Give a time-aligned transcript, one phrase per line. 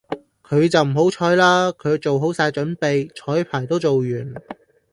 [0.41, 4.33] 佢就唔好彩啦，佢做好曬準備，彩排都做完